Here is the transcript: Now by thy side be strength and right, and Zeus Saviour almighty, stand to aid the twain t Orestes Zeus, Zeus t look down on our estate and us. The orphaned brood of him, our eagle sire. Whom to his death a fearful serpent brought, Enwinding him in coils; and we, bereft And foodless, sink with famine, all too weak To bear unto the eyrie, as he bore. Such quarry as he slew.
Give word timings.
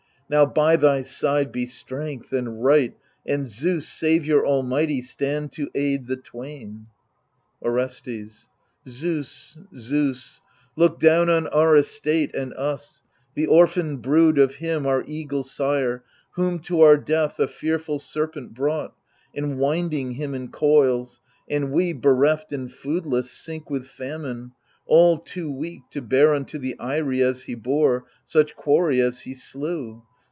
Now 0.33 0.45
by 0.45 0.77
thy 0.77 1.01
side 1.01 1.51
be 1.51 1.65
strength 1.65 2.31
and 2.31 2.63
right, 2.63 2.95
and 3.25 3.49
Zeus 3.49 3.85
Saviour 3.89 4.45
almighty, 4.47 5.01
stand 5.01 5.51
to 5.51 5.69
aid 5.75 6.07
the 6.07 6.15
twain 6.15 6.87
t 7.59 7.67
Orestes 7.67 8.47
Zeus, 8.87 9.57
Zeus 9.75 10.37
t 10.37 10.41
look 10.77 11.01
down 11.01 11.29
on 11.29 11.47
our 11.47 11.75
estate 11.75 12.33
and 12.33 12.53
us. 12.53 13.03
The 13.35 13.45
orphaned 13.47 14.03
brood 14.03 14.39
of 14.39 14.55
him, 14.55 14.85
our 14.87 15.03
eagle 15.05 15.43
sire. 15.43 16.05
Whom 16.35 16.59
to 16.59 16.81
his 16.81 16.99
death 17.03 17.37
a 17.37 17.49
fearful 17.49 17.99
serpent 17.99 18.53
brought, 18.53 18.93
Enwinding 19.35 20.11
him 20.11 20.33
in 20.33 20.47
coils; 20.49 21.19
and 21.49 21.73
we, 21.73 21.91
bereft 21.91 22.53
And 22.53 22.71
foodless, 22.71 23.29
sink 23.29 23.69
with 23.69 23.85
famine, 23.85 24.53
all 24.85 25.17
too 25.17 25.51
weak 25.53 25.81
To 25.89 26.01
bear 26.01 26.33
unto 26.33 26.57
the 26.57 26.77
eyrie, 26.79 27.21
as 27.21 27.43
he 27.43 27.55
bore. 27.55 28.05
Such 28.23 28.55
quarry 28.55 29.01
as 29.01 29.19
he 29.19 29.35
slew. 29.35 30.03